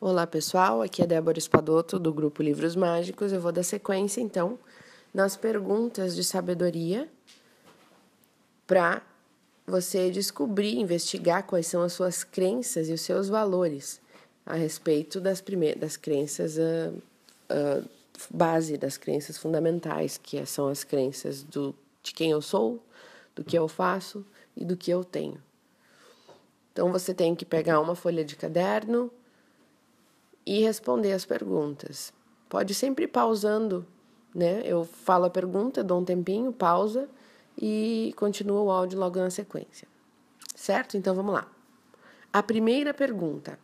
[0.00, 3.32] Olá pessoal, aqui é Débora Espadoto do grupo Livros Mágicos.
[3.32, 4.58] Eu vou dar sequência então
[5.14, 7.08] nas perguntas de sabedoria
[8.66, 9.02] para
[9.66, 14.00] você descobrir, investigar quais são as suas crenças e os seus valores
[14.44, 16.92] a respeito das primeiras das crenças uh,
[17.50, 17.88] uh,
[18.28, 22.84] base das crenças fundamentais, que são as crenças do de quem eu sou,
[23.34, 25.40] do que eu faço e do que eu tenho.
[26.72, 29.10] Então você tem que pegar uma folha de caderno
[30.46, 32.12] e responder as perguntas.
[32.48, 33.86] Pode sempre ir pausando,
[34.34, 34.62] né?
[34.64, 37.08] Eu falo a pergunta, dou um tempinho, pausa
[37.60, 39.88] e continua o áudio logo na sequência.
[40.54, 40.96] Certo?
[40.96, 41.48] Então vamos lá.
[42.32, 43.58] A primeira pergunta.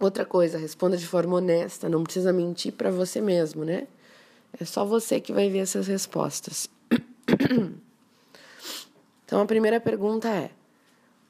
[0.00, 3.86] Outra coisa, responda de forma honesta, não precisa mentir para você mesmo, né?
[4.58, 6.68] É só você que vai ver essas respostas.
[9.24, 10.50] Então a primeira pergunta é: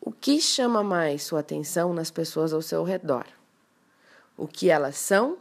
[0.00, 3.24] o que chama mais sua atenção nas pessoas ao seu redor?
[4.36, 5.38] O que elas são,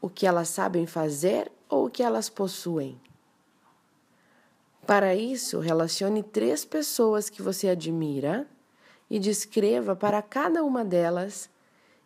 [0.00, 3.00] o que elas sabem fazer ou o que elas possuem.
[4.86, 8.46] Para isso, relacione três pessoas que você admira
[9.08, 11.48] e descreva para cada uma delas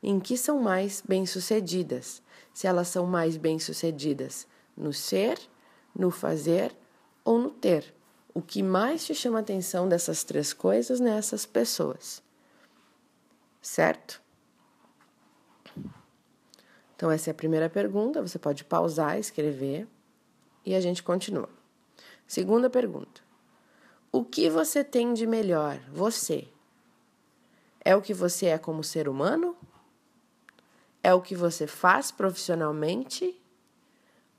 [0.02, 5.38] em que são mais bem-sucedidas, se elas são mais bem-sucedidas no ser,
[5.94, 6.76] no fazer
[7.24, 7.94] ou no ter.
[8.34, 12.22] O que mais te chama a atenção dessas três coisas nessas pessoas.
[13.62, 14.25] Certo?
[16.96, 18.22] Então, essa é a primeira pergunta.
[18.22, 19.86] Você pode pausar, escrever
[20.64, 21.48] e a gente continua.
[22.26, 23.20] Segunda pergunta:
[24.10, 26.48] O que você tem de melhor, você?
[27.84, 29.56] É o que você é como ser humano?
[31.02, 33.40] É o que você faz profissionalmente?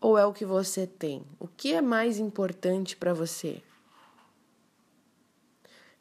[0.02, 1.24] Ou é o que você tem?
[1.40, 3.64] O que é mais importante para você?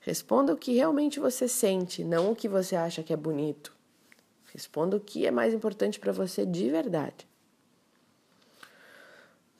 [0.00, 3.75] Responda o que realmente você sente, não o que você acha que é bonito.
[4.56, 7.28] Responda o que é mais importante para você de verdade.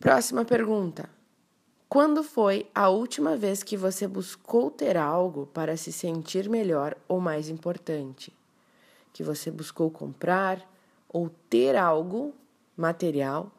[0.01, 1.07] Próxima pergunta.
[1.87, 7.21] Quando foi a última vez que você buscou ter algo para se sentir melhor ou
[7.21, 8.33] mais importante?
[9.13, 10.67] Que você buscou comprar
[11.11, 12.35] ou ter algo
[12.75, 13.53] material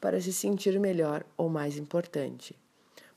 [0.00, 2.56] para se sentir melhor ou mais importante?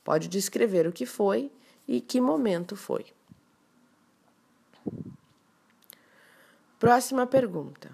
[0.03, 1.51] Pode descrever o que foi
[1.87, 3.05] e que momento foi.
[6.79, 7.91] Próxima pergunta.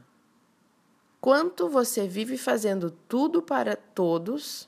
[1.22, 4.68] Quanto você vive fazendo tudo para todos?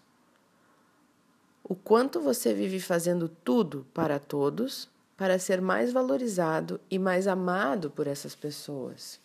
[1.61, 7.91] O quanto você vive fazendo tudo para todos para ser mais valorizado e mais amado
[7.91, 9.19] por essas pessoas?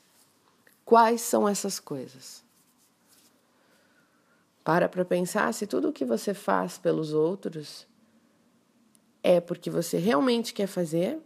[0.84, 2.42] Quais são essas coisas?
[4.64, 7.86] Para para pensar se tudo o que você faz pelos outros
[9.22, 11.20] é porque você realmente quer fazer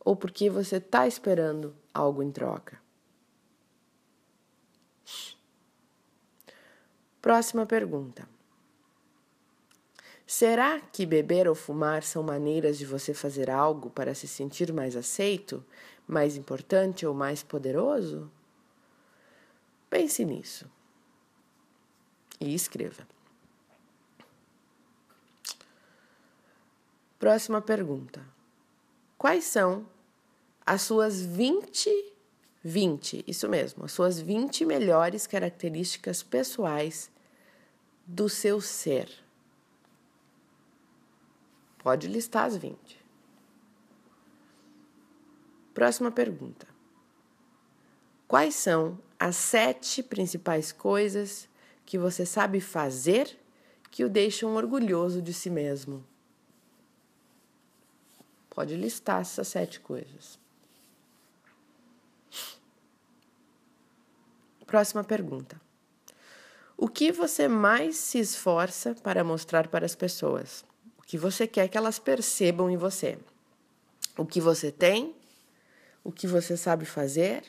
[0.00, 2.80] ou porque você está esperando algo em troca.
[7.20, 8.28] Próxima pergunta.
[10.26, 14.96] Será que beber ou fumar são maneiras de você fazer algo para se sentir mais
[14.96, 15.64] aceito,
[16.06, 18.30] mais importante ou mais poderoso?
[19.88, 20.70] Pense nisso
[22.40, 23.06] e escreva.
[27.18, 28.22] Próxima pergunta.
[29.16, 29.86] Quais são
[30.66, 31.88] as suas 20,
[32.64, 37.08] 20, isso mesmo, as suas 20 melhores características pessoais
[38.04, 39.08] do seu ser.
[41.78, 42.76] Pode listar as 20.
[45.72, 46.66] Próxima pergunta.
[48.26, 51.48] Quais são as sete principais coisas
[51.84, 53.38] que você sabe fazer
[53.88, 56.04] que o deixam orgulhoso de si mesmo?
[58.50, 60.44] Pode listar essas sete coisas.
[64.66, 65.60] Próxima pergunta.
[66.76, 70.64] O que você mais se esforça para mostrar para as pessoas?
[70.98, 73.18] O que você quer que elas percebam em você?
[74.18, 75.14] O que você tem?
[76.02, 77.44] O que você sabe fazer?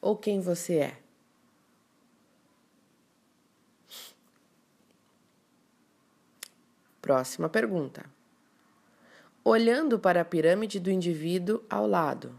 [0.00, 0.98] Ou quem você é?
[7.00, 8.04] Próxima pergunta.
[9.42, 12.38] Olhando para a pirâmide do indivíduo ao lado,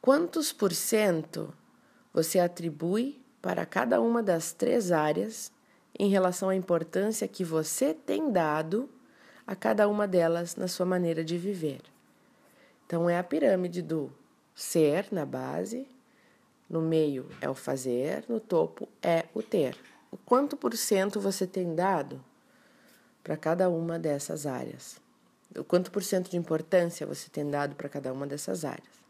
[0.00, 1.52] quantos por cento
[2.12, 5.50] você atribui para cada uma das três áreas
[5.98, 8.88] em relação à importância que você tem dado
[9.46, 11.80] a cada uma delas na sua maneira de viver.
[12.86, 14.12] Então, é a pirâmide do
[14.54, 15.88] ser na base,
[16.68, 19.76] no meio é o fazer, no topo é o ter.
[20.10, 22.22] O quanto por cento você tem dado
[23.22, 25.00] para cada uma dessas áreas?
[25.56, 29.01] O quanto por cento de importância você tem dado para cada uma dessas áreas?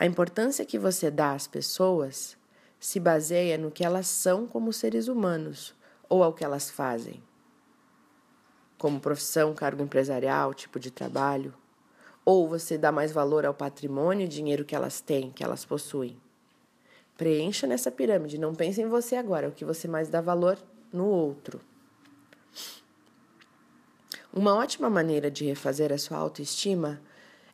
[0.00, 2.34] A importância que você dá às pessoas
[2.80, 5.74] se baseia no que elas são como seres humanos
[6.08, 7.22] ou ao que elas fazem,
[8.78, 11.52] como profissão, cargo empresarial, tipo de trabalho,
[12.24, 16.18] ou você dá mais valor ao patrimônio e dinheiro que elas têm, que elas possuem.
[17.18, 20.56] Preencha nessa pirâmide, não pense em você agora, o que você mais dá valor
[20.90, 21.60] no outro.
[24.32, 27.02] Uma ótima maneira de refazer a sua autoestima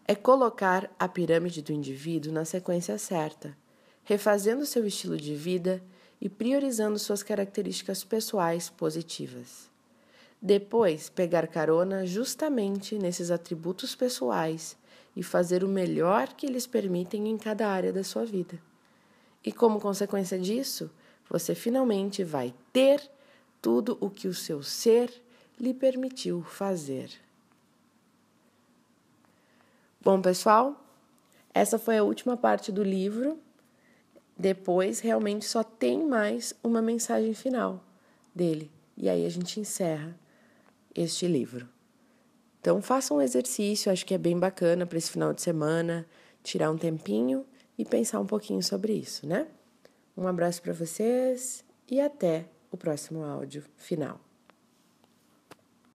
[0.08, 3.56] é colocar a pirâmide do indivíduo na sequência certa,
[4.05, 5.82] refazendo seu estilo de vida
[6.20, 9.69] e priorizando suas características pessoais positivas.
[10.41, 14.76] Depois, pegar carona justamente nesses atributos pessoais
[15.17, 18.61] e fazer o melhor que eles permitem em cada área da sua vida.
[19.44, 20.91] E como consequência disso,
[21.29, 23.03] você finalmente vai ter
[23.61, 25.11] tudo o que o seu ser
[25.58, 27.25] lhe permitiu fazer.
[30.06, 30.81] Bom, pessoal,
[31.53, 33.41] essa foi a última parte do livro.
[34.38, 37.82] Depois, realmente só tem mais uma mensagem final
[38.32, 38.70] dele.
[38.97, 40.17] E aí a gente encerra
[40.94, 41.69] este livro.
[42.61, 46.06] Então, faça um exercício, acho que é bem bacana para esse final de semana,
[46.41, 47.44] tirar um tempinho
[47.76, 49.49] e pensar um pouquinho sobre isso, né?
[50.17, 54.25] Um abraço para vocês e até o próximo áudio final.